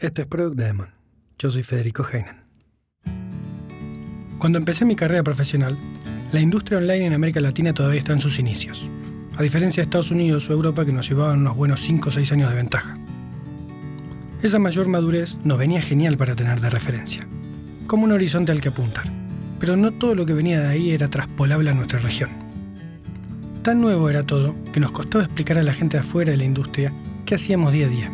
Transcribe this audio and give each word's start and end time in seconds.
Esto 0.00 0.22
es 0.22 0.28
Product 0.28 0.56
Demon. 0.56 0.88
Yo 1.38 1.50
soy 1.50 1.62
Federico 1.62 2.06
Heinen. 2.10 2.36
Cuando 4.38 4.56
empecé 4.56 4.86
mi 4.86 4.96
carrera 4.96 5.22
profesional, 5.22 5.76
la 6.32 6.40
industria 6.40 6.78
online 6.78 7.08
en 7.08 7.12
América 7.12 7.38
Latina 7.38 7.74
todavía 7.74 7.98
está 7.98 8.14
en 8.14 8.20
sus 8.20 8.38
inicios, 8.38 8.82
a 9.36 9.42
diferencia 9.42 9.82
de 9.82 9.84
Estados 9.84 10.10
Unidos 10.10 10.48
o 10.48 10.54
Europa 10.54 10.86
que 10.86 10.92
nos 10.92 11.06
llevaban 11.06 11.40
unos 11.40 11.54
buenos 11.54 11.82
5 11.82 12.08
o 12.08 12.12
6 12.12 12.32
años 12.32 12.48
de 12.48 12.56
ventaja. 12.56 12.96
Esa 14.42 14.58
mayor 14.58 14.88
madurez 14.88 15.36
nos 15.44 15.58
venía 15.58 15.82
genial 15.82 16.16
para 16.16 16.34
tener 16.34 16.62
de 16.62 16.70
referencia, 16.70 17.28
como 17.86 18.04
un 18.04 18.12
horizonte 18.12 18.52
al 18.52 18.62
que 18.62 18.70
apuntar, 18.70 19.12
pero 19.58 19.76
no 19.76 19.92
todo 19.92 20.14
lo 20.14 20.24
que 20.24 20.32
venía 20.32 20.62
de 20.62 20.68
ahí 20.68 20.92
era 20.92 21.08
traspolable 21.08 21.68
a 21.68 21.74
nuestra 21.74 21.98
región. 21.98 22.30
Tan 23.62 23.82
nuevo 23.82 24.08
era 24.08 24.22
todo 24.22 24.56
que 24.72 24.80
nos 24.80 24.92
costaba 24.92 25.24
explicar 25.24 25.58
a 25.58 25.62
la 25.62 25.74
gente 25.74 25.98
de 25.98 26.04
afuera 26.04 26.30
de 26.30 26.38
la 26.38 26.44
industria 26.44 26.90
qué 27.26 27.34
hacíamos 27.34 27.74
día 27.74 27.84
a 27.84 27.90
día 27.90 28.10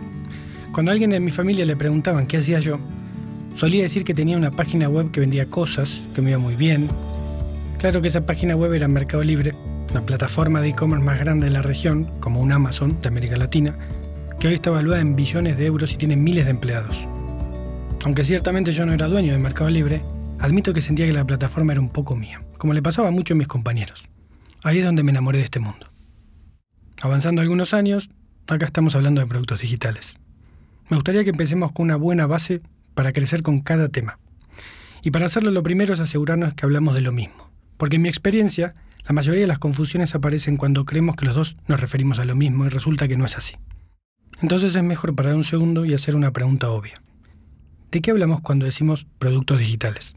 cuando 0.77 0.91
a 0.91 0.93
alguien 0.93 1.09
de 1.09 1.21
mi 1.21 1.31
familia 1.31 1.65
le 1.65 1.75
preguntaban 1.75 2.27
qué 2.27 2.37
hacía 2.37 2.61
yo, 2.61 2.79
solía 3.55 3.85
decir 3.85 4.05
que 4.05 4.13
tenía 4.13 4.37
una 4.37 4.51
página 4.51 4.91
web 4.91 5.11
que 5.11 5.21
vendía 5.21 5.49
cosas, 5.49 6.07
que 6.15 6.21
me 6.21 6.29
iba 6.29 6.39
muy 6.39 6.55
bien. 6.55 6.91
Claro 7.79 8.03
que 8.03 8.09
esa 8.09 8.27
página 8.27 8.57
web 8.57 8.75
era 8.75 8.87
Mercado 8.87 9.25
Libre, 9.25 9.55
una 9.91 10.05
plataforma 10.05 10.61
de 10.61 10.69
e-commerce 10.69 11.03
más 11.03 11.19
grande 11.19 11.47
de 11.47 11.53
la 11.53 11.63
región, 11.63 12.13
como 12.21 12.43
un 12.43 12.53
Amazon 12.53 13.01
de 13.01 13.09
América 13.09 13.39
Latina, 13.39 13.75
que 14.39 14.49
hoy 14.49 14.55
está 14.57 14.69
evaluada 14.69 15.01
en 15.01 15.17
billones 15.17 15.57
de 15.57 15.65
euros 15.65 15.95
y 15.95 15.97
tiene 15.97 16.15
miles 16.15 16.45
de 16.45 16.51
empleados. 16.51 17.09
Aunque 18.05 18.27
ciertamente 18.27 18.73
yo 18.73 18.85
no 18.85 18.93
era 18.93 19.09
dueño 19.09 19.33
de 19.33 19.39
Mercado 19.39 19.71
Libre, 19.71 20.03
admito 20.41 20.75
que 20.75 20.83
sentía 20.83 21.07
que 21.07 21.15
la 21.15 21.27
plataforma 21.27 21.73
era 21.73 21.81
un 21.81 21.89
poco 21.89 22.17
mía, 22.17 22.43
como 22.59 22.75
le 22.75 22.83
pasaba 22.83 23.09
a 23.09 23.13
muchos 23.13 23.35
de 23.35 23.39
mis 23.39 23.49
compañeros. 23.49 24.05
Ahí 24.63 24.81
es 24.81 24.85
donde 24.85 25.03
me 25.03 25.13
enamoré 25.13 25.39
de 25.39 25.45
este 25.45 25.59
mundo. 25.59 25.89
Avanzando 27.01 27.41
algunos 27.41 27.73
años, 27.73 28.11
acá 28.47 28.67
estamos 28.67 28.95
hablando 28.95 29.23
de 29.23 29.27
productos 29.27 29.63
digitales. 29.63 30.17
Me 30.89 30.97
gustaría 30.97 31.25
que 31.25 31.31
empecemos 31.31 31.73
con 31.73 31.85
una 31.85 31.97
buena 31.97 32.27
base 32.27 32.61
para 32.95 33.13
crecer 33.13 33.43
con 33.43 33.61
cada 33.61 33.89
tema. 33.89 34.19
Y 35.03 35.11
para 35.11 35.27
hacerlo 35.27 35.51
lo 35.51 35.63
primero 35.63 35.95
es 35.95 36.01
asegurarnos 36.01 36.55
que 36.55 36.65
hablamos 36.65 36.95
de 36.95 37.01
lo 37.01 37.13
mismo. 37.13 37.51
Porque 37.77 37.97
en 37.97 38.03
mi 38.03 38.09
experiencia, 38.09 38.75
la 39.07 39.13
mayoría 39.13 39.43
de 39.43 39.47
las 39.47 39.59
confusiones 39.59 40.15
aparecen 40.15 40.57
cuando 40.57 40.85
creemos 40.85 41.17
que 41.17 41.27
los 41.27 41.35
dos 41.35 41.57
nos 41.69 41.81
referimos 41.81 42.19
a 42.19 42.25
lo 42.25 42.35
mismo 42.35 42.67
y 42.67 42.69
resulta 42.69 43.07
que 43.07 43.17
no 43.17 43.25
es 43.25 43.37
así. 43.37 43.57
Entonces 44.43 44.75
es 44.75 44.83
mejor 44.83 45.15
parar 45.15 45.35
un 45.35 45.45
segundo 45.45 45.85
y 45.85 45.95
hacer 45.95 46.17
una 46.17 46.33
pregunta 46.33 46.71
obvia. 46.71 47.01
¿De 47.91 48.01
qué 48.01 48.11
hablamos 48.11 48.41
cuando 48.41 48.67
decimos 48.67 49.07
productos 49.19 49.59
digitales? 49.59 50.15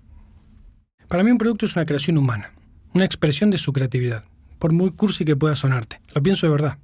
Para 1.07 1.23
mí 1.23 1.31
un 1.31 1.37
producto 1.37 1.65
es 1.65 1.75
una 1.75 1.85
creación 1.85 2.17
humana, 2.17 2.51
una 2.93 3.05
expresión 3.05 3.49
de 3.49 3.57
su 3.57 3.73
creatividad, 3.73 4.25
por 4.59 4.73
muy 4.73 4.91
cursi 4.91 5.25
que 5.25 5.35
pueda 5.35 5.55
sonarte. 5.55 6.01
Lo 6.13 6.21
pienso 6.21 6.45
de 6.45 6.51
verdad. 6.51 6.77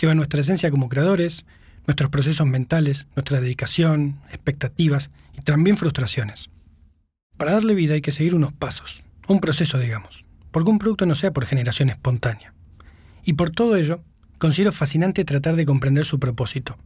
Lleva 0.00 0.14
nuestra 0.14 0.40
esencia 0.40 0.70
como 0.70 0.88
creadores, 0.88 1.44
nuestros 1.88 2.10
procesos 2.10 2.46
mentales, 2.46 3.06
nuestra 3.16 3.40
dedicación, 3.40 4.20
expectativas 4.28 5.10
y 5.36 5.40
también 5.40 5.78
frustraciones. 5.78 6.50
Para 7.38 7.52
darle 7.52 7.74
vida 7.74 7.94
hay 7.94 8.02
que 8.02 8.12
seguir 8.12 8.34
unos 8.34 8.52
pasos, 8.52 9.02
un 9.26 9.40
proceso 9.40 9.78
digamos, 9.78 10.26
porque 10.50 10.70
un 10.70 10.78
producto 10.78 11.06
no 11.06 11.14
sea 11.14 11.32
por 11.32 11.46
generación 11.46 11.88
espontánea. 11.88 12.52
Y 13.24 13.32
por 13.32 13.50
todo 13.50 13.74
ello, 13.74 14.04
considero 14.36 14.70
fascinante 14.70 15.24
tratar 15.24 15.56
de 15.56 15.64
comprender 15.64 16.04
su 16.04 16.20
propósito, 16.20 16.76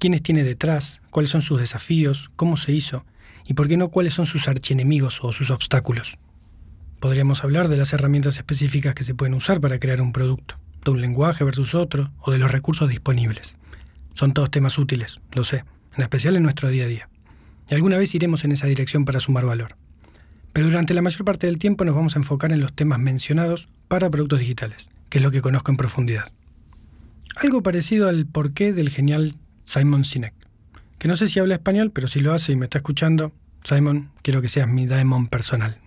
quiénes 0.00 0.24
tiene 0.24 0.42
detrás, 0.42 1.02
cuáles 1.10 1.30
son 1.30 1.40
sus 1.40 1.60
desafíos, 1.60 2.32
cómo 2.34 2.56
se 2.56 2.72
hizo, 2.72 3.06
y 3.46 3.54
por 3.54 3.68
qué 3.68 3.76
no 3.76 3.90
cuáles 3.90 4.14
son 4.14 4.26
sus 4.26 4.48
archienemigos 4.48 5.22
o 5.22 5.30
sus 5.30 5.50
obstáculos. 5.50 6.18
Podríamos 6.98 7.44
hablar 7.44 7.68
de 7.68 7.76
las 7.76 7.92
herramientas 7.92 8.38
específicas 8.38 8.96
que 8.96 9.04
se 9.04 9.14
pueden 9.14 9.34
usar 9.34 9.60
para 9.60 9.78
crear 9.78 10.00
un 10.00 10.12
producto, 10.12 10.58
de 10.84 10.90
un 10.90 11.00
lenguaje 11.00 11.44
versus 11.44 11.76
otro, 11.76 12.10
o 12.18 12.32
de 12.32 12.38
los 12.38 12.50
recursos 12.50 12.88
disponibles. 12.88 13.54
Son 14.18 14.32
todos 14.32 14.50
temas 14.50 14.76
útiles, 14.78 15.20
lo 15.32 15.44
sé, 15.44 15.62
en 15.96 16.02
especial 16.02 16.34
en 16.34 16.42
nuestro 16.42 16.68
día 16.70 16.86
a 16.86 16.88
día. 16.88 17.08
Y 17.70 17.74
alguna 17.76 17.98
vez 17.98 18.12
iremos 18.16 18.44
en 18.44 18.50
esa 18.50 18.66
dirección 18.66 19.04
para 19.04 19.20
sumar 19.20 19.46
valor. 19.46 19.76
Pero 20.52 20.66
durante 20.66 20.92
la 20.92 21.02
mayor 21.02 21.24
parte 21.24 21.46
del 21.46 21.58
tiempo 21.58 21.84
nos 21.84 21.94
vamos 21.94 22.16
a 22.16 22.18
enfocar 22.18 22.52
en 22.52 22.60
los 22.60 22.72
temas 22.72 22.98
mencionados 22.98 23.68
para 23.86 24.10
productos 24.10 24.40
digitales, 24.40 24.88
que 25.08 25.18
es 25.18 25.24
lo 25.24 25.30
que 25.30 25.40
conozco 25.40 25.70
en 25.70 25.76
profundidad. 25.76 26.32
Algo 27.36 27.62
parecido 27.62 28.08
al 28.08 28.26
porqué 28.26 28.72
del 28.72 28.90
genial 28.90 29.36
Simon 29.64 30.04
Sinek, 30.04 30.34
que 30.98 31.06
no 31.06 31.14
sé 31.14 31.28
si 31.28 31.38
habla 31.38 31.54
español, 31.54 31.92
pero 31.92 32.08
si 32.08 32.18
lo 32.18 32.32
hace 32.32 32.50
y 32.50 32.56
me 32.56 32.64
está 32.64 32.78
escuchando, 32.78 33.30
Simon, 33.62 34.10
quiero 34.22 34.42
que 34.42 34.48
seas 34.48 34.66
mi 34.66 34.88
daemon 34.88 35.28
personal. 35.28 35.78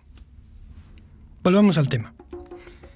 Volvamos 1.43 1.77
al 1.77 1.89
tema. 1.89 2.13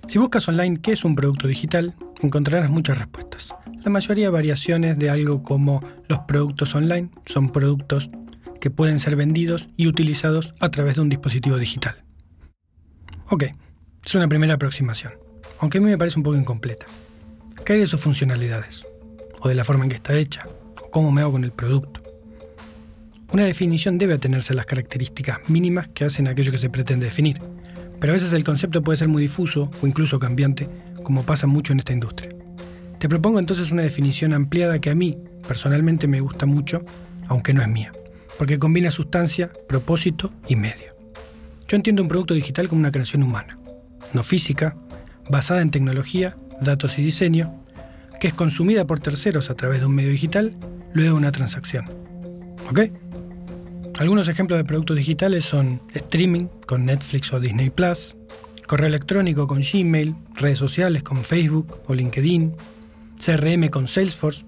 Si 0.08 0.18
buscas 0.18 0.48
online 0.48 0.80
qué 0.80 0.94
es 0.94 1.04
un 1.04 1.14
producto 1.14 1.50
digital, 1.50 1.94
encontrarás 2.22 2.70
muchas 2.70 2.98
respuestas. 2.98 3.50
La 3.86 3.92
mayoría 3.92 4.32
variaciones 4.32 4.98
de 4.98 5.12
algo 5.12 5.44
como 5.44 5.84
los 6.08 6.18
productos 6.22 6.74
online 6.74 7.12
son 7.28 7.52
productos 7.52 8.10
que 8.60 8.72
pueden 8.72 9.00
ser 9.00 9.16
vendidos 9.16 9.70
y 9.78 9.88
utilizados 9.88 10.56
a 10.60 10.72
través 10.72 10.96
de 10.96 11.04
un 11.04 11.10
dispositivo 11.10 11.58
digital. 11.58 11.96
Ok, 13.30 13.44
es 14.04 14.16
una 14.16 14.28
primera 14.28 14.56
aproximación, 14.56 15.14
aunque 15.60 15.78
a 15.78 15.82
mí 15.82 15.88
me 15.88 16.00
parece 16.00 16.18
un 16.18 16.24
poco 16.24 16.36
incompleta. 16.36 16.88
¿Qué 17.64 17.74
hay 17.74 17.80
de 17.82 17.86
sus 17.86 18.02
funcionalidades? 18.02 18.88
¿O 19.42 19.50
de 19.50 19.56
la 19.56 19.64
forma 19.64 19.84
en 19.84 19.92
que 19.92 19.98
está 19.98 20.18
hecha? 20.18 20.48
¿O 20.84 20.90
cómo 20.90 21.12
me 21.12 21.22
hago 21.22 21.34
con 21.34 21.44
el 21.44 21.52
producto? 21.52 22.02
Una 23.32 23.44
definición 23.44 24.00
debe 24.00 24.16
atenerse 24.16 24.54
a 24.54 24.56
las 24.56 24.66
características 24.66 25.48
mínimas 25.48 25.90
que 25.90 26.06
hacen 26.06 26.28
aquello 26.28 26.52
que 26.52 26.58
se 26.58 26.72
pretende 26.72 27.06
definir, 27.06 27.40
pero 28.00 28.14
a 28.14 28.16
veces 28.16 28.34
el 28.34 28.44
concepto 28.44 28.84
puede 28.84 28.98
ser 28.98 29.10
muy 29.10 29.22
difuso 29.22 29.70
o 29.80 29.86
incluso 29.86 30.18
cambiante, 30.18 30.68
como 31.04 31.24
pasa 31.24 31.46
mucho 31.46 31.72
en 31.72 31.78
esta 31.78 31.94
industria. 31.94 32.35
Te 33.00 33.10
propongo 33.10 33.40
entonces 33.40 33.72
una 33.72 33.84
definición 33.84 34.34
ampliada 34.34 34.80
que 34.80 34.90
a 34.90 34.96
mí 34.96 35.18
personalmente 35.48 36.08
me 36.08 36.22
gusta 36.22 36.46
mucho, 36.46 36.84
aunque 37.28 37.54
no 37.54 37.62
es 37.62 37.68
mía, 37.68 37.92
porque 38.38 38.60
combina 38.60 38.92
sustancia, 38.92 39.52
propósito 39.68 40.32
y 40.48 40.56
medio. 40.56 40.96
Yo 41.68 41.76
entiendo 41.76 42.02
un 42.02 42.08
producto 42.08 42.34
digital 42.34 42.68
como 42.68 42.80
una 42.80 42.92
creación 42.92 43.24
humana, 43.24 43.58
no 44.14 44.24
física, 44.24 44.78
basada 45.30 45.62
en 45.62 45.72
tecnología, 45.72 46.38
datos 46.62 46.98
y 46.98 47.04
diseño, 47.04 47.64
que 48.20 48.28
es 48.28 48.34
consumida 48.34 48.86
por 48.86 49.00
terceros 49.00 49.50
a 49.50 49.56
través 49.56 49.80
de 49.80 49.88
un 49.88 49.96
medio 49.96 50.10
digital 50.10 50.56
luego 50.94 51.12
de 51.12 51.18
una 51.18 51.32
transacción. 51.32 51.86
¿Ok? 52.70 52.92
Algunos 54.00 54.28
ejemplos 54.28 54.58
de 54.58 54.66
productos 54.66 54.98
digitales 54.98 55.46
son 55.46 55.82
streaming 55.94 56.48
con 56.68 56.86
Netflix 56.86 57.32
o 57.34 57.40
Disney 57.40 57.70
Plus, 57.70 58.16
correo 58.68 58.88
electrónico 58.88 59.48
con 59.48 59.62
Gmail, 59.62 60.16
redes 60.36 60.60
sociales 60.60 61.04
con 61.04 61.24
Facebook 61.24 61.80
o 61.88 61.94
LinkedIn, 61.94 62.54
CRM 63.20 63.70
con 63.70 63.88
Salesforce, 63.88 64.46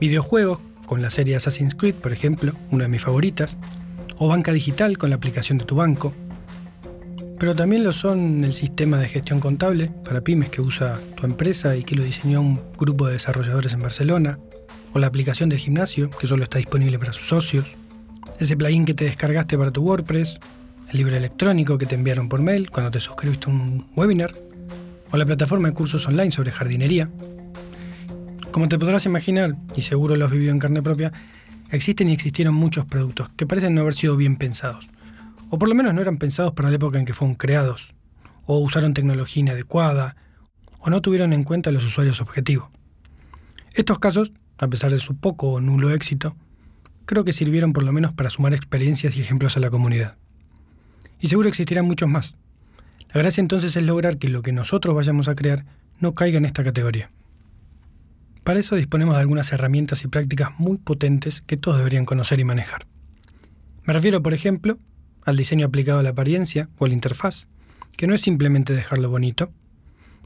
videojuegos 0.00 0.60
con 0.86 1.02
la 1.02 1.10
serie 1.10 1.36
Assassin's 1.36 1.74
Creed, 1.74 1.94
por 1.94 2.12
ejemplo, 2.12 2.52
una 2.70 2.84
de 2.84 2.90
mis 2.90 3.02
favoritas, 3.02 3.56
o 4.18 4.28
banca 4.28 4.52
digital 4.52 4.98
con 4.98 5.10
la 5.10 5.16
aplicación 5.16 5.58
de 5.58 5.64
tu 5.64 5.76
banco. 5.76 6.12
Pero 7.38 7.56
también 7.56 7.82
lo 7.82 7.92
son 7.92 8.44
el 8.44 8.52
sistema 8.52 8.98
de 8.98 9.08
gestión 9.08 9.40
contable 9.40 9.90
para 10.04 10.20
pymes 10.20 10.50
que 10.50 10.60
usa 10.60 11.00
tu 11.16 11.26
empresa 11.26 11.76
y 11.76 11.82
que 11.82 11.96
lo 11.96 12.04
diseñó 12.04 12.40
un 12.40 12.60
grupo 12.78 13.06
de 13.06 13.14
desarrolladores 13.14 13.72
en 13.72 13.82
Barcelona, 13.82 14.38
o 14.92 14.98
la 14.98 15.06
aplicación 15.06 15.48
de 15.48 15.58
gimnasio 15.58 16.10
que 16.10 16.26
solo 16.26 16.44
está 16.44 16.58
disponible 16.58 16.98
para 16.98 17.12
sus 17.12 17.26
socios, 17.26 17.64
ese 18.38 18.56
plugin 18.56 18.84
que 18.84 18.94
te 18.94 19.04
descargaste 19.04 19.56
para 19.56 19.70
tu 19.70 19.82
WordPress, 19.82 20.38
el 20.90 20.98
libro 20.98 21.16
electrónico 21.16 21.78
que 21.78 21.86
te 21.86 21.94
enviaron 21.94 22.28
por 22.28 22.42
mail 22.42 22.70
cuando 22.70 22.90
te 22.90 23.00
suscribiste 23.00 23.50
a 23.50 23.54
un 23.54 23.86
webinar, 23.96 24.32
o 25.10 25.16
la 25.16 25.26
plataforma 25.26 25.68
de 25.68 25.74
cursos 25.74 26.06
online 26.06 26.30
sobre 26.30 26.52
jardinería. 26.52 27.10
Como 28.52 28.68
te 28.68 28.78
podrás 28.78 29.06
imaginar, 29.06 29.56
y 29.74 29.80
seguro 29.80 30.14
lo 30.14 30.26
has 30.26 30.30
vivido 30.30 30.52
en 30.52 30.58
carne 30.58 30.82
propia, 30.82 31.10
existen 31.70 32.10
y 32.10 32.12
existieron 32.12 32.54
muchos 32.54 32.84
productos 32.84 33.30
que 33.30 33.46
parecen 33.46 33.74
no 33.74 33.80
haber 33.80 33.94
sido 33.94 34.14
bien 34.14 34.36
pensados, 34.36 34.90
o 35.48 35.58
por 35.58 35.70
lo 35.70 35.74
menos 35.74 35.94
no 35.94 36.02
eran 36.02 36.18
pensados 36.18 36.52
para 36.52 36.68
la 36.68 36.76
época 36.76 36.98
en 36.98 37.06
que 37.06 37.14
fueron 37.14 37.34
creados, 37.34 37.94
o 38.44 38.58
usaron 38.58 38.92
tecnología 38.92 39.40
inadecuada, 39.40 40.16
o 40.80 40.90
no 40.90 41.00
tuvieron 41.00 41.32
en 41.32 41.44
cuenta 41.44 41.70
los 41.70 41.82
usuarios 41.86 42.20
objetivos. 42.20 42.68
Estos 43.72 43.98
casos, 43.98 44.32
a 44.58 44.68
pesar 44.68 44.90
de 44.90 44.98
su 44.98 45.16
poco 45.16 45.52
o 45.52 45.60
nulo 45.62 45.90
éxito, 45.90 46.36
creo 47.06 47.24
que 47.24 47.32
sirvieron 47.32 47.72
por 47.72 47.84
lo 47.84 47.92
menos 47.92 48.12
para 48.12 48.28
sumar 48.28 48.52
experiencias 48.52 49.16
y 49.16 49.22
ejemplos 49.22 49.56
a 49.56 49.60
la 49.60 49.70
comunidad. 49.70 50.18
Y 51.20 51.28
seguro 51.28 51.48
existirán 51.48 51.86
muchos 51.86 52.10
más. 52.10 52.34
La 53.14 53.22
gracia 53.22 53.40
entonces 53.40 53.74
es 53.76 53.82
lograr 53.82 54.18
que 54.18 54.28
lo 54.28 54.42
que 54.42 54.52
nosotros 54.52 54.94
vayamos 54.94 55.28
a 55.28 55.34
crear 55.34 55.64
no 56.00 56.14
caiga 56.14 56.36
en 56.36 56.44
esta 56.44 56.62
categoría. 56.62 57.10
Para 58.44 58.58
eso 58.58 58.74
disponemos 58.74 59.14
de 59.14 59.20
algunas 59.20 59.52
herramientas 59.52 60.02
y 60.02 60.08
prácticas 60.08 60.58
muy 60.58 60.78
potentes 60.78 61.42
que 61.42 61.56
todos 61.56 61.78
deberían 61.78 62.04
conocer 62.04 62.40
y 62.40 62.44
manejar. 62.44 62.86
Me 63.84 63.92
refiero, 63.92 64.22
por 64.22 64.34
ejemplo, 64.34 64.78
al 65.24 65.36
diseño 65.36 65.66
aplicado 65.66 66.00
a 66.00 66.02
la 66.02 66.10
apariencia 66.10 66.68
o 66.78 66.84
a 66.84 66.88
la 66.88 66.94
interfaz, 66.94 67.46
que 67.96 68.06
no 68.06 68.14
es 68.14 68.20
simplemente 68.20 68.72
dejarlo 68.72 69.08
bonito, 69.08 69.52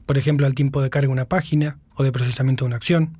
por 0.05 0.17
ejemplo 0.17 0.47
al 0.47 0.55
tiempo 0.55 0.81
de 0.81 0.89
carga 0.89 1.07
de 1.07 1.13
una 1.13 1.25
página 1.25 1.79
o 1.95 2.03
de 2.03 2.11
procesamiento 2.11 2.65
de 2.65 2.67
una 2.67 2.77
acción, 2.77 3.19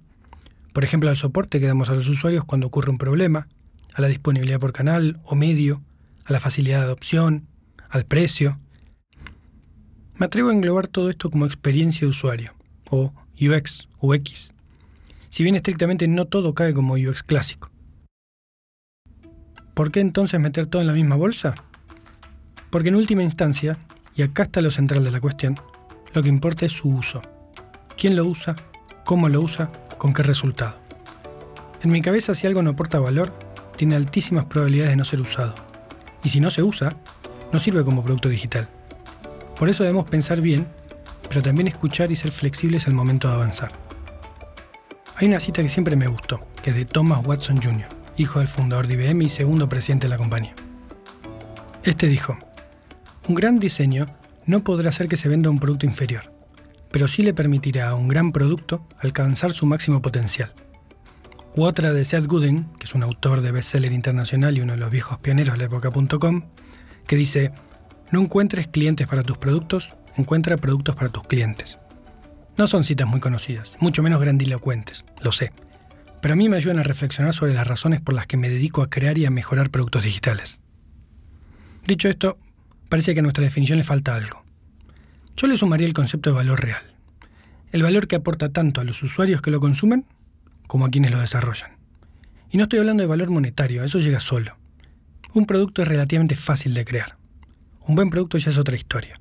por 0.74 0.84
ejemplo 0.84 1.10
al 1.10 1.18
soporte 1.18 1.60
que 1.60 1.68
damos 1.68 1.90
a 1.90 1.96
los 1.96 2.08
usuarios 2.08 2.46
cuando 2.46 2.68
ocurre 2.68 2.92
un 2.92 2.98
problema, 2.98 3.48
a 3.94 4.02
la 4.02 4.08
disponibilidad 4.08 4.60
por 4.60 4.74
canal 4.74 5.20
o 5.26 5.36
medio, 5.36 5.84
a 6.26 6.34
la 6.34 6.40
facilidad 6.40 6.80
de 6.80 6.86
adopción, 6.86 7.48
al 7.90 8.06
precio. 8.06 8.60
Me 10.16 10.26
atrevo 10.26 10.50
a 10.50 10.54
englobar 10.54 10.88
todo 10.88 11.10
esto 11.10 11.30
como 11.30 11.46
experiencia 11.46 12.02
de 12.02 12.10
usuario, 12.10 12.54
o 12.90 13.14
UX, 13.40 13.88
UX, 14.00 14.54
si 15.30 15.44
bien 15.44 15.56
estrictamente 15.56 16.08
no 16.08 16.26
todo 16.26 16.54
cae 16.54 16.74
como 16.74 16.96
UX 16.96 17.24
clásico. 17.24 17.70
¿Por 19.74 19.92
qué 19.92 20.00
entonces 20.00 20.40
meter 20.40 20.68
todo 20.68 20.82
en 20.82 20.88
la 20.88 20.94
misma 20.94 21.16
bolsa? 21.16 21.54
Porque 22.70 22.90
en 22.90 22.96
última 22.96 23.24
instancia, 23.24 23.78
y 24.16 24.24
acá 24.24 24.44
está 24.44 24.62
lo 24.62 24.72
central 24.72 25.04
de 25.04 25.12
la 25.12 25.22
cuestión, 25.22 25.56
lo 26.14 26.24
que 26.24 26.30
importa 26.30 26.66
es 26.66 26.72
su 26.72 26.90
uso. 26.90 27.22
¿Quién 27.96 28.16
lo 28.16 28.26
usa? 28.26 28.56
¿Cómo 29.06 29.30
lo 29.30 29.42
usa? 29.42 29.72
¿Con 29.98 30.14
qué 30.14 30.24
resultado? 30.24 30.76
En 31.84 31.92
mi 31.92 32.02
cabeza, 32.02 32.34
si 32.34 32.48
algo 32.48 32.64
no 32.64 32.72
aporta 32.72 33.00
valor, 33.00 33.32
tiene 33.76 33.96
altísimas 33.96 34.46
probabilidades 34.46 34.92
de 34.92 34.98
no 34.98 35.06
ser 35.06 35.22
usado. 35.22 35.54
Y 36.24 36.30
si 36.30 36.40
no 36.40 36.50
se 36.50 36.64
usa, 36.64 36.90
no 37.54 37.60
sirve 37.60 37.86
como 37.86 38.04
producto 38.04 38.30
digital. 38.30 38.68
Por 39.58 39.70
eso 39.70 39.84
debemos 39.84 40.10
pensar 40.10 40.42
bien, 40.42 40.68
pero 41.30 41.42
también 41.42 41.68
escuchar 41.68 42.12
y 42.12 42.16
ser 42.16 42.32
flexibles 42.32 42.88
al 42.88 42.94
momento 42.94 43.28
de 43.28 43.36
avanzar. 43.36 43.87
Hay 45.20 45.28
una 45.28 45.40
cita 45.40 45.64
que 45.64 45.70
siempre 45.70 45.96
me 45.96 46.06
gustó, 46.06 46.48
que 46.62 46.70
es 46.70 46.76
de 46.76 46.86
Thomas 46.86 47.26
Watson 47.26 47.60
Jr., 47.60 47.88
hijo 48.18 48.38
del 48.38 48.48
fundador 48.48 48.86
de 48.86 48.94
IBM 48.94 49.24
y 49.24 49.30
segundo 49.30 49.68
presidente 49.68 50.06
de 50.06 50.10
la 50.10 50.18
compañía. 50.20 50.54
Este 51.84 52.06
dijo, 52.06 52.38
un 53.28 53.34
gran 53.34 53.58
diseño 53.58 54.06
no 54.46 54.64
podrá 54.64 54.90
hacer 54.90 55.08
que 55.08 55.18
se 55.18 55.28
venda 55.28 55.50
un 55.50 55.58
producto 55.58 55.88
inferior, 55.88 56.32
pero 56.92 57.08
sí 57.08 57.24
le 57.24 57.34
permitirá 57.34 57.90
a 57.90 57.96
un 57.96 58.08
gran 58.08 58.32
producto 58.32 58.88
alcanzar 59.00 59.54
su 59.54 59.66
máximo 59.66 60.04
potencial. 60.04 60.54
U 61.56 61.64
otra 61.64 61.94
de 61.94 62.06
Seth 62.06 62.28
Godin, 62.28 62.66
que 62.78 62.86
es 62.86 62.94
un 62.94 63.02
autor 63.02 63.42
de 63.42 63.52
bestseller 63.52 63.94
internacional 63.94 64.56
y 64.56 64.62
uno 64.62 64.74
de 64.74 64.80
los 64.80 64.92
viejos 64.92 65.18
pioneros 65.18 65.56
de 65.56 65.58
la 65.58 65.66
época.com, 65.66 66.44
que 67.08 67.16
dice, 67.16 67.54
no 68.12 68.22
encuentres 68.22 68.68
clientes 68.68 69.08
para 69.08 69.24
tus 69.24 69.40
productos, 69.40 69.90
encuentra 70.16 70.58
productos 70.58 70.94
para 70.94 71.10
tus 71.10 71.24
clientes. 71.24 71.80
No 72.58 72.66
son 72.66 72.84
citas 72.84 73.08
muy 73.08 73.20
conocidas, 73.20 73.76
mucho 73.80 74.02
menos 74.02 74.20
grandilocuentes, 74.20 75.06
lo 75.22 75.32
sé, 75.32 75.52
pero 76.22 76.34
a 76.34 76.38
mí 76.38 76.50
me 76.50 76.58
ayudan 76.58 76.80
a 76.80 76.84
reflexionar 76.84 77.34
sobre 77.34 77.54
las 77.54 77.68
razones 77.68 78.02
por 78.02 78.16
las 78.16 78.26
que 78.26 78.38
me 78.38 78.50
dedico 78.50 78.82
a 78.82 78.90
crear 78.90 79.18
y 79.20 79.26
a 79.26 79.30
mejorar 79.30 79.70
productos 79.70 80.04
digitales. 80.04 80.60
Dicho 81.86 82.10
esto, 82.10 82.40
parece 82.90 83.14
que 83.14 83.20
a 83.20 83.24
nuestra 83.24 83.44
definición 83.44 83.78
le 83.78 83.84
falta 83.84 84.16
algo. 84.16 84.44
Yo 85.36 85.46
le 85.46 85.56
sumaría 85.56 85.86
el 85.86 85.94
concepto 85.94 86.32
de 86.32 86.36
valor 86.36 86.64
real, 86.64 86.82
el 87.72 87.84
valor 87.84 88.08
que 88.08 88.16
aporta 88.16 88.50
tanto 88.50 88.82
a 88.82 88.84
los 88.84 89.04
usuarios 89.04 89.42
que 89.42 89.52
lo 89.52 89.60
consumen 89.60 90.06
como 90.68 90.86
a 90.86 90.90
quienes 90.90 91.12
lo 91.12 91.20
desarrollan. 91.20 91.78
Y 92.50 92.58
no 92.58 92.64
estoy 92.64 92.80
hablando 92.80 93.04
de 93.04 93.08
valor 93.08 93.30
monetario, 93.30 93.84
eso 93.84 94.00
llega 94.00 94.20
solo. 94.20 94.58
Un 95.34 95.46
producto 95.46 95.84
es 95.84 95.88
relativamente 95.88 96.34
fácil 96.34 96.74
de 96.74 96.86
crear. 96.86 97.18
Un 97.82 97.96
buen 97.96 98.10
producto 98.10 98.40
ya 98.40 98.50
es 98.50 98.58
otra 98.58 98.76
historia. 98.76 99.20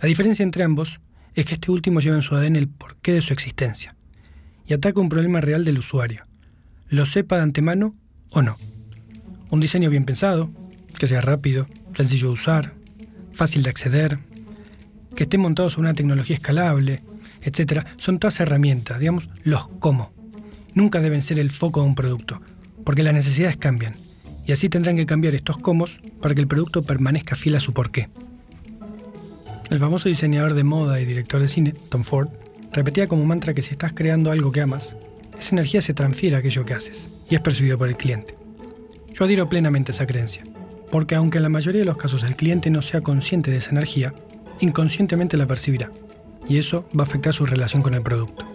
La 0.00 0.08
diferencia 0.08 0.42
entre 0.42 0.64
ambos 0.64 1.00
es 1.40 1.46
que 1.46 1.54
este 1.54 1.70
último 1.70 2.00
lleva 2.00 2.16
en 2.16 2.22
su 2.22 2.34
ADN 2.34 2.56
el 2.56 2.68
porqué 2.68 3.12
de 3.12 3.22
su 3.22 3.32
existencia 3.32 3.94
y 4.66 4.74
ataca 4.74 5.00
un 5.00 5.08
problema 5.08 5.40
real 5.40 5.64
del 5.64 5.78
usuario, 5.78 6.24
lo 6.88 7.06
sepa 7.06 7.36
de 7.36 7.42
antemano 7.42 7.94
o 8.30 8.42
no. 8.42 8.56
Un 9.50 9.60
diseño 9.60 9.88
bien 9.88 10.04
pensado, 10.04 10.50
que 10.98 11.06
sea 11.06 11.20
rápido, 11.20 11.66
sencillo 11.94 12.28
de 12.28 12.34
usar, 12.34 12.74
fácil 13.32 13.62
de 13.62 13.70
acceder, 13.70 14.18
que 15.14 15.22
esté 15.22 15.38
montado 15.38 15.70
sobre 15.70 15.88
una 15.88 15.94
tecnología 15.94 16.34
escalable, 16.34 17.02
etc. 17.42 17.86
Son 17.98 18.18
todas 18.18 18.40
herramientas, 18.40 18.98
digamos, 18.98 19.28
los 19.44 19.68
cómo. 19.78 20.12
Nunca 20.74 21.00
deben 21.00 21.22
ser 21.22 21.38
el 21.38 21.50
foco 21.50 21.80
de 21.80 21.86
un 21.86 21.94
producto, 21.94 22.42
porque 22.84 23.04
las 23.04 23.14
necesidades 23.14 23.56
cambian, 23.56 23.94
y 24.44 24.52
así 24.52 24.68
tendrán 24.68 24.96
que 24.96 25.06
cambiar 25.06 25.34
estos 25.34 25.56
cómo 25.58 25.86
para 26.20 26.34
que 26.34 26.40
el 26.40 26.48
producto 26.48 26.82
permanezca 26.82 27.36
fiel 27.36 27.54
a 27.54 27.60
su 27.60 27.72
porqué. 27.72 28.08
El 29.70 29.78
famoso 29.78 30.08
diseñador 30.08 30.54
de 30.54 30.64
moda 30.64 30.98
y 30.98 31.04
director 31.04 31.42
de 31.42 31.48
cine, 31.48 31.74
Tom 31.90 32.02
Ford, 32.02 32.28
repetía 32.72 33.06
como 33.06 33.26
mantra 33.26 33.52
que 33.52 33.60
si 33.60 33.72
estás 33.72 33.92
creando 33.92 34.30
algo 34.30 34.50
que 34.50 34.62
amas, 34.62 34.96
esa 35.38 35.54
energía 35.54 35.82
se 35.82 35.92
transfiere 35.92 36.36
a 36.36 36.38
aquello 36.38 36.64
que 36.64 36.72
haces 36.72 37.10
y 37.28 37.34
es 37.34 37.42
percibido 37.42 37.76
por 37.76 37.88
el 37.88 37.96
cliente. 37.96 38.34
Yo 39.12 39.26
adhiero 39.26 39.48
plenamente 39.48 39.92
a 39.92 39.94
esa 39.94 40.06
creencia, 40.06 40.42
porque 40.90 41.16
aunque 41.16 41.36
en 41.36 41.42
la 41.42 41.50
mayoría 41.50 41.80
de 41.80 41.84
los 41.84 41.98
casos 41.98 42.22
el 42.22 42.34
cliente 42.34 42.70
no 42.70 42.80
sea 42.80 43.02
consciente 43.02 43.50
de 43.50 43.58
esa 43.58 43.70
energía, 43.70 44.14
inconscientemente 44.60 45.36
la 45.36 45.46
percibirá, 45.46 45.92
y 46.48 46.56
eso 46.56 46.88
va 46.98 47.04
a 47.04 47.06
afectar 47.06 47.34
su 47.34 47.44
relación 47.44 47.82
con 47.82 47.92
el 47.92 48.02
producto. 48.02 48.46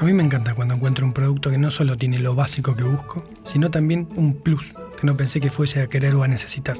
A 0.00 0.04
mí 0.04 0.12
me 0.12 0.24
encanta 0.24 0.54
cuando 0.54 0.74
encuentro 0.74 1.06
un 1.06 1.12
producto 1.12 1.52
que 1.52 1.58
no 1.58 1.70
solo 1.70 1.96
tiene 1.96 2.18
lo 2.18 2.34
básico 2.34 2.74
que 2.74 2.82
busco, 2.82 3.24
sino 3.46 3.70
también 3.70 4.08
un 4.16 4.34
plus 4.34 4.74
que 5.00 5.06
no 5.06 5.16
pensé 5.16 5.40
que 5.40 5.50
fuese 5.50 5.80
a 5.80 5.86
querer 5.86 6.16
o 6.16 6.24
a 6.24 6.28
necesitar. 6.28 6.76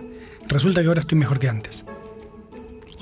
Resulta 0.49 0.82
que 0.82 0.88
ahora 0.88 1.00
estoy 1.00 1.19
mejor 1.19 1.38
que 1.38 1.49
antes. 1.49 1.85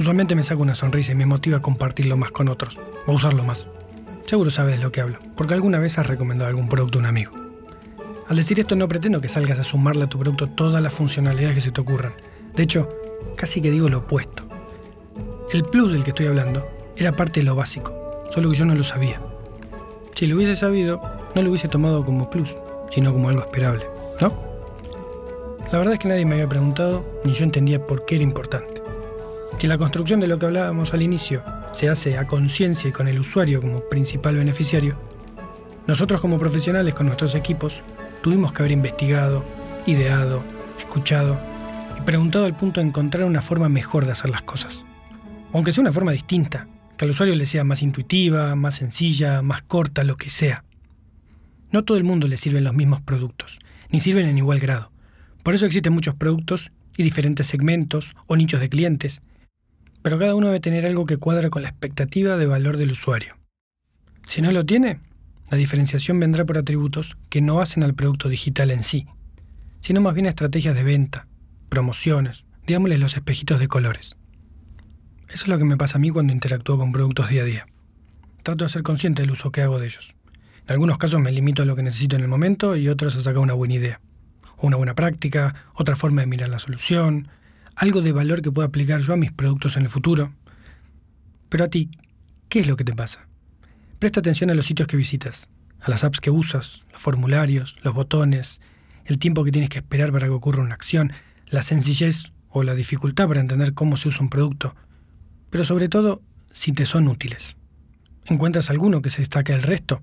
Usualmente 0.03 0.35
me 0.35 0.43
saco 0.43 0.63
una 0.63 0.75
sonrisa 0.75 1.13
y 1.13 1.15
me 1.15 1.27
motiva 1.27 1.59
a 1.59 1.63
compartirlo 1.63 2.17
más 2.17 2.33
con 2.33 2.49
otros, 2.49 2.77
o 3.07 3.13
usarlo 3.13 3.45
más. 3.45 3.67
Seguro 4.27 4.51
sabes 4.51 4.77
de 4.77 4.83
lo 4.83 4.91
que 4.91 5.01
hablo, 5.01 5.21
porque 5.37 5.55
alguna 5.55 5.79
vez 5.79 5.97
has 5.97 6.09
recomendado 6.09 6.51
algún 6.51 6.69
producto 6.69 6.99
a 6.99 7.03
un 7.03 7.07
amigo. 7.07 7.31
Al 8.27 8.35
decir 8.35 8.59
esto 8.59 8.75
no 8.75 8.89
pretendo 8.89 9.21
que 9.21 9.29
salgas 9.29 9.61
a 9.61 9.63
sumarle 9.63 10.03
a 10.03 10.09
tu 10.09 10.19
producto 10.19 10.49
todas 10.49 10.83
las 10.83 10.93
funcionalidades 10.93 11.55
que 11.55 11.61
se 11.61 11.71
te 11.71 11.81
ocurran. 11.81 12.15
De 12.57 12.65
hecho, 12.65 12.91
casi 13.37 13.63
que 13.63 13.71
digo 13.71 13.89
lo 13.89 13.99
opuesto. 13.99 14.43
El 15.53 15.63
plus 15.63 15.93
del 15.93 16.03
que 16.03 16.11
estoy 16.11 16.27
hablando 16.27 16.69
era 16.97 17.13
parte 17.13 17.39
de 17.39 17.47
lo 17.47 17.55
básico, 17.55 18.25
solo 18.35 18.51
que 18.51 18.57
yo 18.57 18.65
no 18.65 18.75
lo 18.75 18.83
sabía. 18.83 19.21
Si 20.17 20.27
lo 20.27 20.35
hubiese 20.35 20.57
sabido, 20.57 21.01
no 21.37 21.43
lo 21.43 21.51
hubiese 21.51 21.69
tomado 21.69 22.05
como 22.05 22.29
plus, 22.29 22.53
sino 22.91 23.13
como 23.13 23.29
algo 23.29 23.43
esperable, 23.43 23.85
¿no? 24.21 24.33
La 25.71 25.79
verdad 25.79 25.95
es 25.95 26.01
que 26.01 26.09
nadie 26.09 26.27
me 26.27 26.35
había 26.35 26.49
preguntado, 26.49 27.05
ni 27.23 27.35
yo 27.35 27.45
entendía 27.45 27.87
por 27.87 28.05
qué 28.05 28.17
era 28.17 28.25
importante. 28.25 28.82
Si 29.63 29.69
la 29.69 29.79
construcción 29.79 30.19
de 30.19 30.27
lo 30.27 30.41
que 30.41 30.47
hablábamos 30.47 30.93
al 30.93 31.03
inicio 31.03 31.45
se 31.73 31.89
hace 31.89 32.19
a 32.19 32.27
conciencia 32.27 32.89
y 32.91 32.93
con 32.93 33.07
el 33.07 33.21
usuario 33.21 33.61
como 33.61 33.79
principal 33.79 34.37
beneficiario, 34.37 34.99
nosotros 35.87 36.21
como 36.21 36.37
profesionales 36.37 36.95
con 36.95 37.07
nuestros 37.07 37.37
equipos 37.37 37.79
tuvimos 38.25 38.53
que 38.53 38.63
haber 38.63 38.73
investigado, 38.73 39.45
ideado, 39.87 40.43
escuchado 40.81 41.39
y 41.97 42.01
preguntado 42.01 42.45
al 42.45 42.57
punto 42.57 42.81
de 42.81 42.89
encontrar 42.89 43.23
una 43.23 43.41
forma 43.41 43.69
mejor 43.69 44.05
de 44.05 44.11
hacer 44.11 44.31
las 44.31 44.43
cosas. 44.43 44.85
Aunque 45.53 45.71
sea 45.71 45.83
una 45.83 45.93
forma 45.93 46.11
distinta, 46.11 46.67
que 46.97 47.05
al 47.05 47.13
usuario 47.13 47.37
le 47.37 47.47
sea 47.47 47.63
más 47.63 47.83
intuitiva, 47.83 48.57
más 48.57 48.75
sencilla, 48.75 49.43
más 49.43 49.63
corta, 49.63 50.03
lo 50.03 50.17
que 50.17 50.29
sea. 50.29 50.65
No 51.71 51.85
todo 51.85 51.99
el 51.99 52.03
mundo 52.03 52.27
le 52.27 52.37
sirven 52.37 52.65
los 52.65 52.75
mismos 52.75 53.01
productos, 53.01 53.61
ni 53.91 54.01
sirven 54.01 54.27
en 54.27 54.39
igual 54.39 54.59
grado. 54.59 54.91
Por 55.45 55.55
eso 55.55 55.67
existen 55.67 55.93
muchos 55.93 56.17
productos 56.17 56.73
y 56.97 57.05
diferentes 57.05 57.47
segmentos 57.47 58.17
o 58.27 58.35
nichos 58.35 58.59
de 58.59 58.69
clientes 58.69 59.23
pero 60.03 60.19
cada 60.19 60.35
uno 60.35 60.49
debe 60.49 60.61
tener 60.61 60.85
algo 60.87 61.07
que 61.07 61.17
cuadra 61.17 61.51
con 61.51 61.63
la 61.63 61.69
expectativa 61.69 62.37
de 62.37 62.47
valor 62.47 62.77
del 62.77 62.93
usuario. 62.93 63.37
Si 64.29 64.43
no 64.43 64.51
lo 64.51 64.67
tiene, 64.67 65.01
la 65.51 65.59
diferenciación 65.59 66.19
vendrá 66.19 66.45
por 66.45 66.59
atributos 66.59 67.17
que 67.29 67.41
no 67.41 67.61
hacen 67.61 67.83
al 67.83 67.95
producto 67.95 68.29
digital 68.29 68.71
en 68.71 68.83
sí, 68.83 69.07
sino 69.81 70.01
más 70.01 70.15
bien 70.15 70.27
estrategias 70.27 70.75
de 70.75 70.85
venta, 70.85 71.27
promociones, 71.69 72.45
digámosles 72.67 73.01
los 73.01 73.15
espejitos 73.15 73.61
de 73.61 73.69
colores. 73.69 74.17
Eso 75.29 75.45
es 75.45 75.49
lo 75.49 75.59
que 75.59 75.65
me 75.65 75.77
pasa 75.77 75.97
a 75.97 76.01
mí 76.01 76.11
cuando 76.11 76.33
interactúo 76.33 76.79
con 76.79 76.93
productos 76.93 77.31
día 77.31 77.43
a 77.43 77.47
día. 77.47 77.67
Trato 78.43 78.65
de 78.65 78.71
ser 78.71 78.83
consciente 78.83 79.23
del 79.23 79.31
uso 79.31 79.51
que 79.51 79.63
hago 79.63 79.79
de 79.79 79.87
ellos. 79.87 80.15
En 80.67 80.73
algunos 80.73 80.99
casos 80.99 81.21
me 81.21 81.33
limito 81.33 81.63
a 81.63 81.65
lo 81.65 81.75
que 81.75 81.83
necesito 81.83 82.17
en 82.17 82.23
el 82.23 82.29
momento 82.29 82.77
y 82.77 82.89
otros 82.89 83.17
a 83.17 83.23
sacar 83.23 83.39
una 83.39 83.55
buena 83.55 83.75
idea, 83.75 84.01
una 84.59 84.77
buena 84.77 84.95
práctica, 84.95 85.55
otra 85.75 85.97
forma 85.97 86.21
de 86.21 86.27
mirar 86.27 86.49
la 86.49 86.59
solución, 86.59 87.29
algo 87.77 88.03
de 88.03 88.13
valor 88.13 88.43
que 88.43 88.53
pueda 88.53 88.69
aplicar 88.69 89.01
yo 89.01 89.15
a 89.15 89.17
mis 89.17 89.33
productos 89.33 89.77
en 89.77 89.83
el 89.83 89.89
futuro. 89.89 90.33
Pero 91.49 91.65
a 91.65 91.69
ti, 91.69 91.91
¿qué 92.49 92.61
es 92.61 92.67
lo 92.67 92.77
que 92.77 92.85
te 92.85 92.95
pasa? 92.95 93.27
Presta 93.99 94.21
atención 94.21 94.51
a 94.51 94.55
los 94.55 94.67
sitios 94.67 94.89
que 94.89 94.97
visitas, 94.97 95.49
a 95.81 95.91
las 95.91 96.05
apps 96.05 96.21
que 96.21 96.31
usas, 96.31 96.85
los 96.93 97.01
formularios, 97.01 97.77
los 97.83 97.95
botones, 97.95 98.61
el 99.05 99.19
tiempo 99.19 99.45
que 99.45 99.53
tienes 99.53 99.71
que 99.71 99.79
esperar 99.79 100.13
para 100.13 100.27
que 100.27 100.33
ocurra 100.33 100.63
una 100.63 100.75
acción, 100.75 101.13
la 101.49 101.63
sencillez 101.63 102.33
o 102.49 102.63
la 102.63 102.75
dificultad 102.75 103.29
para 103.29 103.41
entender 103.41 103.75
cómo 103.75 103.97
se 103.97 104.09
usa 104.09 104.23
un 104.23 104.31
producto, 104.31 104.75
pero 105.51 105.65
sobre 105.65 105.89
todo 105.89 106.23
si 106.53 106.73
te 106.73 106.87
son 106.87 107.09
útiles. 107.09 107.57
¿Encuentras 108.27 108.71
alguno 108.71 109.03
que 109.03 109.11
se 109.11 109.23
destaque 109.23 109.53
del 109.53 109.63
resto? 109.63 110.03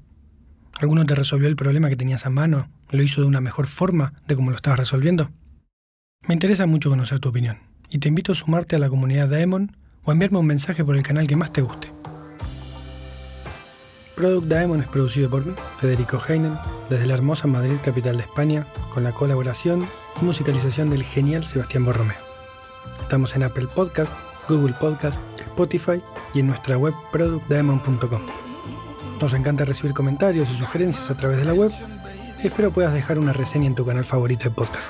¿Alguno 0.73 1.05
te 1.05 1.15
resolvió 1.15 1.47
el 1.47 1.55
problema 1.55 1.89
que 1.89 1.95
tenías 1.95 2.25
a 2.25 2.29
mano? 2.29 2.69
¿Lo 2.89 3.03
hizo 3.03 3.21
de 3.21 3.27
una 3.27 3.41
mejor 3.41 3.67
forma 3.67 4.13
de 4.27 4.35
cómo 4.35 4.49
lo 4.49 4.55
estabas 4.55 4.79
resolviendo? 4.79 5.31
Me 6.27 6.33
interesa 6.33 6.65
mucho 6.67 6.89
conocer 6.89 7.19
tu 7.19 7.29
opinión 7.29 7.57
y 7.89 7.97
te 7.97 8.07
invito 8.07 8.33
a 8.33 8.35
sumarte 8.35 8.75
a 8.75 8.79
la 8.79 8.89
comunidad 8.89 9.29
Daemon 9.29 9.75
o 10.03 10.11
a 10.11 10.13
enviarme 10.13 10.37
un 10.37 10.45
mensaje 10.45 10.85
por 10.85 10.95
el 10.95 11.01
canal 11.01 11.27
que 11.27 11.35
más 11.35 11.51
te 11.51 11.61
guste. 11.61 11.91
Product 14.15 14.47
Daemon 14.47 14.81
es 14.81 14.87
producido 14.87 15.29
por 15.29 15.45
mí, 15.45 15.53
Federico 15.79 16.19
Heinen, 16.27 16.57
desde 16.89 17.05
la 17.07 17.13
hermosa 17.13 17.47
Madrid, 17.47 17.77
capital 17.83 18.17
de 18.17 18.23
España, 18.23 18.67
con 18.93 19.03
la 19.03 19.13
colaboración 19.13 19.87
y 20.21 20.25
musicalización 20.25 20.89
del 20.89 21.03
genial 21.03 21.43
Sebastián 21.43 21.85
Borromeo. 21.85 22.17
Estamos 23.01 23.35
en 23.35 23.43
Apple 23.43 23.67
Podcast, 23.73 24.13
Google 24.47 24.75
Podcast, 24.79 25.19
Spotify 25.39 26.01
y 26.33 26.41
en 26.41 26.47
nuestra 26.47 26.77
web 26.77 26.93
productdaemon.com. 27.11 28.21
Nos 29.21 29.33
encanta 29.33 29.65
recibir 29.65 29.93
comentarios 29.93 30.49
y 30.51 30.57
sugerencias 30.57 31.09
a 31.09 31.17
través 31.17 31.39
de 31.39 31.45
la 31.45 31.53
web 31.53 31.71
y 32.43 32.47
espero 32.47 32.71
puedas 32.71 32.93
dejar 32.93 33.17
una 33.19 33.33
reseña 33.33 33.67
en 33.67 33.75
tu 33.75 33.85
canal 33.85 34.05
favorito 34.05 34.43
de 34.43 34.51
podcast. 34.51 34.89